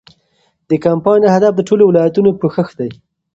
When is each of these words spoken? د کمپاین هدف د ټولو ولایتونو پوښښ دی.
د 0.69 0.71
کمپاین 0.85 1.23
هدف 1.35 1.51
د 1.55 1.61
ټولو 1.67 1.83
ولایتونو 1.87 2.29
پوښښ 2.41 2.67
دی. 2.79 2.89